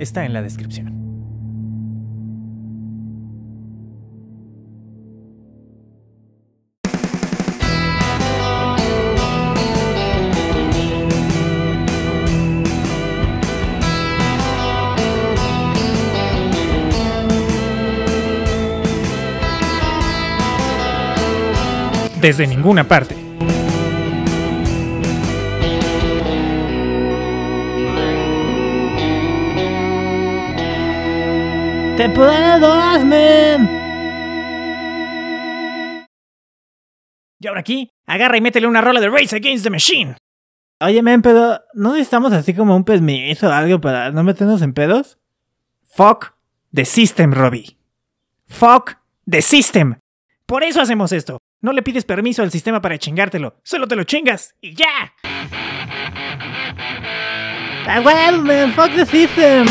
[0.00, 1.05] está en la descripción.
[22.26, 23.14] Desde ninguna parte.
[31.96, 32.58] Temporada
[32.98, 33.70] 2, man.
[37.38, 40.16] Y ahora aquí, agarra y métele una rola de Race Against the Machine.
[40.80, 44.72] Oye, men, pero ¿no necesitamos así como un permiso o algo para no meternos en
[44.72, 45.16] pedos?
[45.84, 46.34] Fuck
[46.74, 47.78] the system, Robbie.
[48.48, 48.96] Fuck
[49.30, 50.00] the system.
[50.44, 51.38] Por eso hacemos esto.
[51.62, 53.58] No le pides permiso al sistema para chingártelo.
[53.64, 55.14] Solo te lo chingas y ya.
[57.88, 59.66] Ah, man, fuck the system.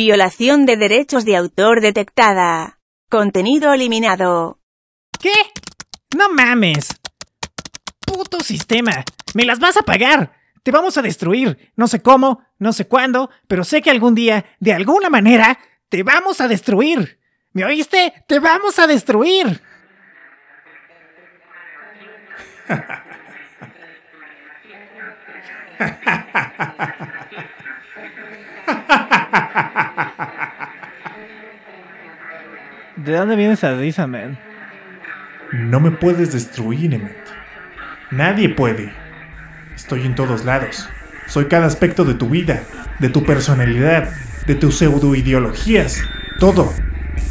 [0.00, 2.78] Violación de derechos de autor detectada.
[3.10, 4.60] Contenido eliminado.
[5.20, 5.32] ¿Qué?
[6.16, 6.90] No mames.
[8.06, 9.04] Puto sistema.
[9.34, 10.34] Me las vas a pagar.
[10.62, 11.72] Te vamos a destruir.
[11.74, 16.04] No sé cómo, no sé cuándo, pero sé que algún día, de alguna manera, te
[16.04, 17.18] vamos a destruir.
[17.50, 18.22] ¿Me oíste?
[18.28, 19.60] Te vamos a destruir.
[32.96, 34.38] ¿De dónde viene esa risa, man?
[35.52, 37.16] No me puedes destruir, Emmet.
[38.10, 38.92] Nadie puede.
[39.74, 40.88] Estoy en todos lados.
[41.26, 42.62] Soy cada aspecto de tu vida,
[42.98, 44.10] de tu personalidad,
[44.46, 46.02] de tus pseudoideologías.
[46.38, 46.72] Todo.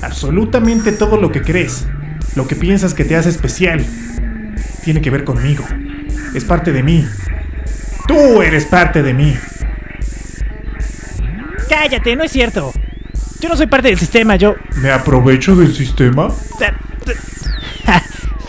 [0.01, 1.87] Absolutamente todo lo que crees.
[2.35, 3.85] Lo que piensas que te hace especial.
[4.83, 5.65] Tiene que ver conmigo.
[6.33, 7.07] Es parte de mí.
[8.07, 9.35] Tú eres parte de mí.
[11.79, 12.73] Cállate, no es cierto.
[13.39, 14.55] Yo no soy parte del sistema, yo...
[14.77, 16.29] ¿Me aprovecho del sistema?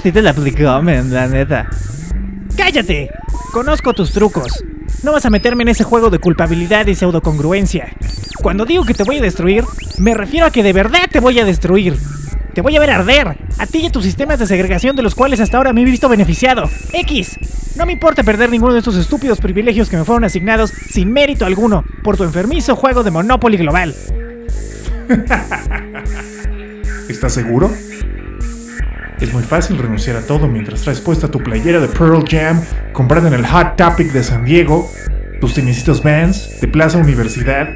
[0.03, 1.69] Sí te la aplicó, man, la neta.
[2.57, 3.11] ¡Cállate!
[3.53, 4.65] Conozco tus trucos.
[5.03, 7.89] No vas a meterme en ese juego de culpabilidad y pseudocongruencia.
[8.41, 9.65] Cuando digo que te voy a destruir,
[9.99, 11.99] me refiero a que de verdad te voy a destruir.
[12.59, 15.15] Te voy a ver arder, a ti y a tus sistemas de segregación de los
[15.15, 16.69] cuales hasta ahora me he visto beneficiado.
[16.93, 17.39] X.
[17.77, 21.47] No me importa perder ninguno de estos estúpidos privilegios que me fueron asignados sin mérito
[21.47, 23.95] alguno por tu enfermizo juego de Monopoly global.
[27.09, 27.71] ¿Estás seguro?
[29.21, 32.61] Es muy fácil renunciar a todo mientras traes puesta tu playera de Pearl Jam
[32.93, 34.91] comprada en el Hot Topic de San Diego,
[35.41, 37.69] tus tenisitos Vans de Plaza Universidad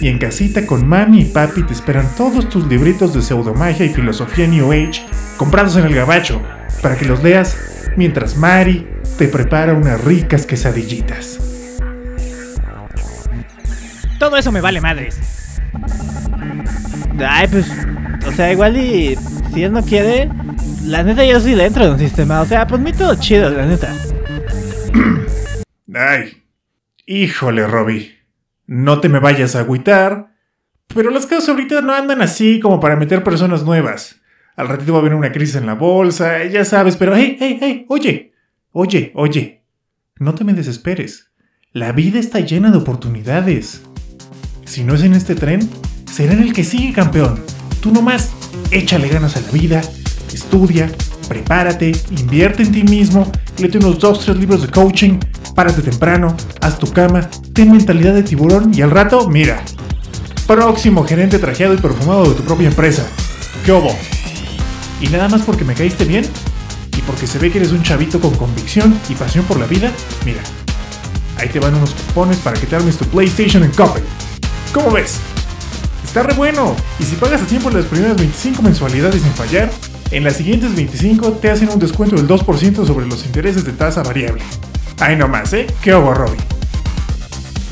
[0.00, 3.90] y en casita con mami y papi te esperan todos tus libritos de pseudomagia y
[3.90, 5.02] filosofía New Age
[5.36, 6.40] comprados en el gabacho
[6.82, 7.56] para que los leas
[7.96, 8.86] mientras Mari
[9.18, 11.38] te prepara unas ricas quesadillitas.
[14.18, 15.18] Todo eso me vale madres.
[17.26, 17.70] Ay, pues,
[18.26, 19.18] o sea, igual y
[19.52, 20.30] si él no quiere,
[20.84, 22.40] la neta yo sí le entro en un sistema.
[22.40, 23.94] O sea, pues mí todo chido, la neta.
[25.94, 26.42] Ay,
[27.06, 28.19] híjole, Robbie.
[28.70, 30.32] No te me vayas a agüitar,
[30.94, 34.20] pero las cosas ahorita no andan así como para meter personas nuevas.
[34.54, 37.58] Al ratito va a haber una crisis en la bolsa, ya sabes, pero hey, hey,
[37.60, 38.32] hey, oye,
[38.70, 39.64] oye, oye,
[40.20, 41.32] no te me desesperes.
[41.72, 43.82] La vida está llena de oportunidades.
[44.66, 45.68] Si no es en este tren,
[46.08, 47.40] será en el que sigue, campeón.
[47.80, 48.30] Tú nomás,
[48.70, 49.80] échale ganas a la vida,
[50.32, 50.88] estudia,
[51.28, 55.18] prepárate, invierte en ti mismo, léete unos 2 tres libros de coaching,
[55.60, 59.62] párate temprano, haz tu cama, ten mentalidad de tiburón y al rato, mira,
[60.46, 63.06] próximo gerente trajeado y perfumado de tu propia empresa.
[63.62, 63.94] ¿Qué obo?
[65.02, 66.24] Y nada más porque me caíste bien
[66.96, 69.92] y porque se ve que eres un chavito con convicción y pasión por la vida,
[70.24, 70.40] mira,
[71.36, 74.02] ahí te van unos cupones para que te armes tu PlayStation en Coppel.
[74.72, 75.18] ¿Cómo ves?
[76.02, 76.74] Está re bueno.
[76.98, 79.70] Y si pagas a tiempo las primeras 25 mensualidades sin fallar,
[80.10, 84.02] en las siguientes 25 te hacen un descuento del 2% sobre los intereses de tasa
[84.02, 84.42] variable.
[85.00, 85.66] Ahí nomás, ¿eh?
[85.82, 86.38] ¿Qué hago, Robbie?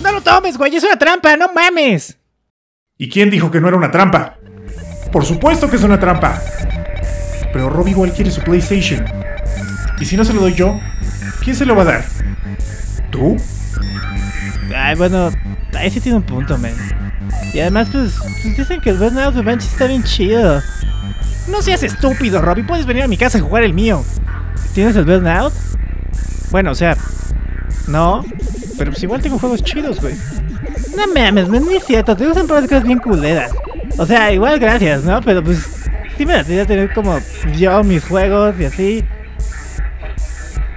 [0.02, 2.16] No lo tomes, güey, es una trampa, no mames.
[2.96, 4.38] ¿Y quién dijo que no era una trampa?
[5.12, 6.40] Por supuesto que es una trampa.
[7.52, 9.04] Pero Robbie igual quiere su PlayStation.
[10.00, 10.80] Y si no se lo doy yo,
[11.44, 12.04] ¿quién se lo va a dar?
[13.10, 13.36] ¿Tú?
[14.74, 15.30] Ay, bueno,
[15.74, 16.74] ahí sí tiene un punto, man.
[17.52, 20.62] Y además, pues, pues dicen que el Burnout Revenge está bien chido.
[21.48, 22.64] No seas estúpido, Robbie.
[22.64, 24.04] Puedes venir a mi casa a jugar el mío.
[24.74, 25.52] ¿Tienes el Burnout?
[26.50, 26.96] Bueno, o sea,
[27.88, 28.24] no.
[28.76, 30.14] Pero pues igual tengo juegos chidos, güey.
[30.96, 32.16] No mames, man, no es cierto.
[32.16, 33.50] Te gustan cosas bien culeras.
[33.96, 35.20] O sea, igual gracias, ¿no?
[35.22, 35.66] Pero pues,
[36.16, 37.18] sí me gustaría tener como
[37.56, 39.04] yo mis juegos y así.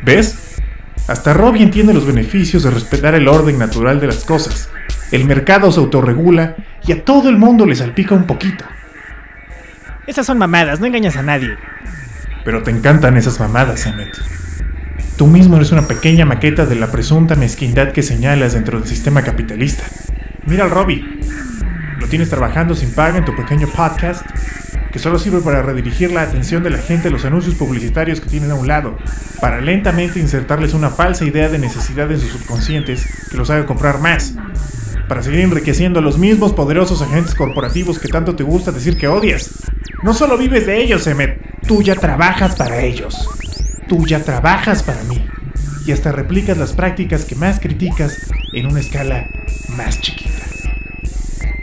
[0.04, 0.60] ¿Ves?
[1.08, 4.70] Hasta Robbie entiende los beneficios de respetar el orden natural de las cosas.
[5.12, 6.56] El mercado se autorregula
[6.86, 8.64] y a todo el mundo le salpica un poquito.
[10.08, 11.58] Esas son mamadas, no engañas a nadie.
[12.44, 14.18] Pero te encantan esas mamadas, Emmet.
[15.18, 19.22] Tú mismo eres una pequeña maqueta de la presunta mezquindad que señalas dentro del sistema
[19.22, 19.84] capitalista.
[20.46, 21.04] Mira al Robbie.
[22.00, 24.26] Lo tienes trabajando sin paga en tu pequeño podcast,
[24.92, 28.30] que solo sirve para redirigir la atención de la gente a los anuncios publicitarios que
[28.30, 28.98] tienen a un lado,
[29.40, 34.00] para lentamente insertarles una falsa idea de necesidad en sus subconscientes que los haga comprar
[34.00, 34.34] más,
[35.08, 39.08] para seguir enriqueciendo a los mismos poderosos agentes corporativos que tanto te gusta decir que
[39.08, 39.52] odias.
[40.04, 43.30] No solo vives de ellos, Emmet, tú ya trabajas para ellos.
[43.92, 45.22] Tú ya trabajas para mí.
[45.86, 49.28] Y hasta replicas las prácticas que más criticas en una escala
[49.76, 50.46] más chiquita.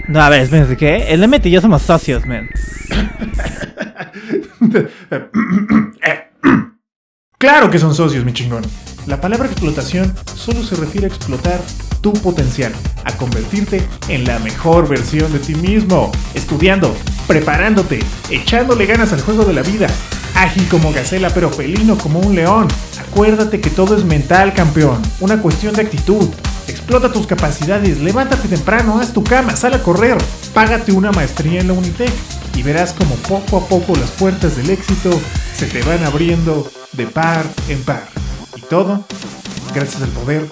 [0.09, 1.07] No, a ver, ¿qué?
[1.09, 2.47] El Emmet y yo somos socios, man.
[7.39, 8.63] Claro que son socios, mi chingón.
[9.07, 11.63] La palabra explotación solo se refiere a explotar
[12.03, 16.95] tu potencial, a convertirte en la mejor versión de ti mismo, estudiando,
[17.27, 19.87] preparándote, echándole ganas al juego de la vida,
[20.39, 22.69] ágil como gacela pero felino como un león.
[23.01, 26.29] Acuérdate que todo es mental, campeón, una cuestión de actitud.
[26.69, 30.19] Explota tus capacidades, levántate temprano, haz tu cama, sal a correr,
[30.53, 32.13] págate una maestría en la Unitec
[32.55, 35.11] y verás como poco a poco las puertas del éxito
[35.57, 38.09] se te van abriendo de par en par.
[38.57, 39.05] Y todo
[39.75, 40.47] gracias al poder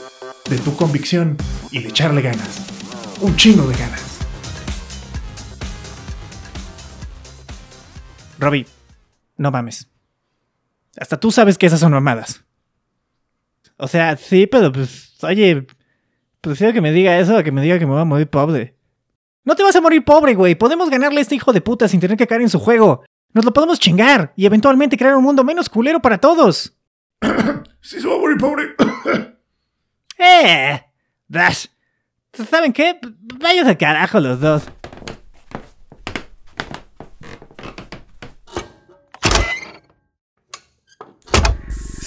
[0.48, 1.36] de tu convicción
[1.70, 2.60] y de echarle ganas.
[3.20, 4.02] Un chingo de ganas.
[8.38, 8.66] Robbie,
[9.36, 9.90] no mames.
[10.98, 12.44] Hasta tú sabes que esas son mamadas.
[13.76, 15.66] O sea, sí, pero pues, oye,
[16.40, 18.76] prefiero que me diga eso a que me diga que me voy a morir pobre.
[19.44, 20.54] No te vas a morir pobre, güey.
[20.54, 23.04] Podemos ganarle a este hijo de puta sin tener que caer en su juego.
[23.32, 26.76] Nos lo podemos chingar y eventualmente crear un mundo menos culero para todos.
[27.82, 28.74] Si se va a morir pobre.
[30.18, 30.82] ¡Eh!
[31.28, 31.66] Dash.
[32.32, 32.98] ¿Saben qué?
[33.40, 34.64] Vayas al carajo los dos.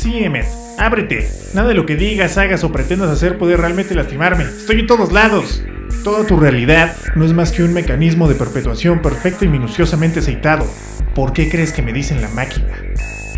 [0.05, 0.47] Emmet,
[0.77, 1.29] ábrete.
[1.53, 4.43] Nada de lo que digas, hagas o pretendas hacer puede realmente lastimarme.
[4.45, 5.61] Estoy en todos lados.
[6.03, 10.65] Toda tu realidad no es más que un mecanismo de perpetuación perfecto y minuciosamente aceitado.
[11.13, 12.73] ¿Por qué crees que me dicen la máquina?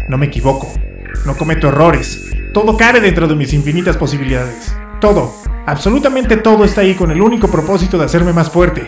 [0.07, 0.71] No me equivoco.
[1.25, 2.31] No cometo errores.
[2.53, 4.75] Todo cabe dentro de mis infinitas posibilidades.
[4.99, 5.33] Todo,
[5.65, 8.85] absolutamente todo está ahí con el único propósito de hacerme más fuerte.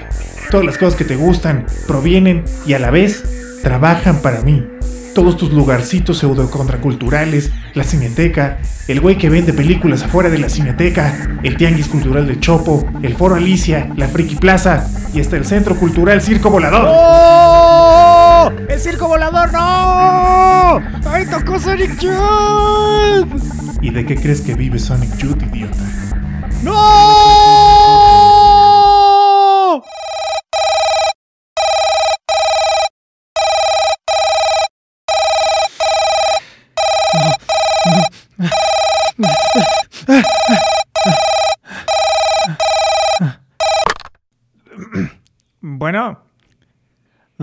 [0.52, 3.24] Todas las cosas que te gustan provienen y a la vez
[3.64, 4.64] trabajan para mí.
[5.16, 10.50] Todos tus lugarcitos pseudo contraculturales, la cineteca, el güey que vende películas afuera de la
[10.50, 15.46] cineteca, el tianguis cultural de Chopo, el foro Alicia, la Friki Plaza y hasta el
[15.46, 16.86] centro cultural Circo Volador.
[16.88, 18.52] ¡Oh!
[18.68, 20.82] ¡El circo volador no!
[21.06, 23.42] ¡Ay, tocó Sonic Youth!
[23.82, 25.84] ¿Y de qué crees que vive Sonic Youth, idiota?
[26.64, 27.53] ¡No!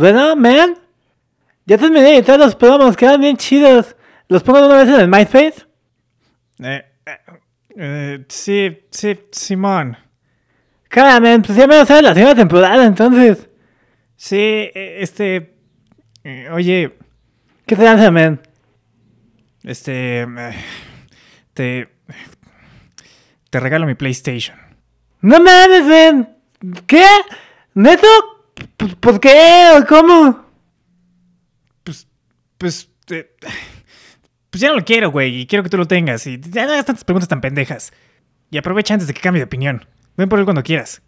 [0.01, 0.79] Bueno, man.
[1.67, 3.95] Ya terminé de todos los promos, quedan bien chidos.
[4.29, 5.67] ¿Los pongo de una vez en el MySpace?
[6.63, 7.19] eh, eh,
[7.77, 9.99] eh, sí, sí, Simón.
[10.89, 13.47] Cara, man, pues ya me a hacer la segunda temporada, entonces.
[14.17, 15.55] Sí, eh, este.
[16.25, 16.97] eh, oye,
[17.67, 18.41] ¿Qué te lanza, man?
[19.65, 20.23] este.
[20.23, 20.55] eh,
[21.53, 21.89] te.
[23.51, 24.57] Te regalo mi PlayStation.
[25.21, 26.37] No mames, man.
[26.87, 27.05] ¿Qué?
[27.75, 28.07] ¿Neto?
[28.77, 29.71] P- ¿Por qué?
[29.81, 30.47] ¿O cómo?
[31.85, 32.07] Pues.
[32.59, 32.89] Pues.
[33.11, 33.35] eh,
[34.51, 35.41] pues ya no lo quiero, güey.
[35.43, 36.27] Y quiero que tú lo tengas.
[36.27, 37.93] Y ya no hagas tantas preguntas tan pendejas.
[38.51, 39.87] Y aprovecha antes de que cambie de opinión.
[40.17, 41.03] Ven por él cuando quieras.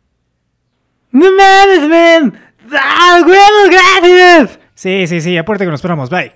[1.10, 2.40] No mames, man.
[2.72, 4.58] ¡Ah, huevos, gracias!
[4.74, 5.36] Sí, sí, sí.
[5.36, 6.08] Apúrate con los promos.
[6.08, 6.32] Bye.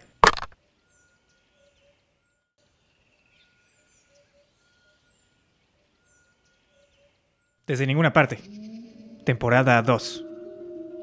[7.66, 8.38] Desde ninguna parte.
[9.24, 10.25] Temporada 2.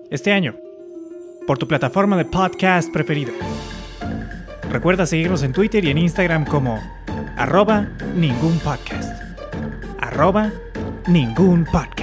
[0.10, 0.56] Este año.
[1.48, 3.32] Por tu plataforma de podcast preferida.
[4.70, 6.80] Recuerda seguirnos en Twitter y en Instagram como
[7.38, 9.22] Arroba ningún podcast.
[10.00, 10.52] Arroba
[11.08, 12.03] ningún podcast.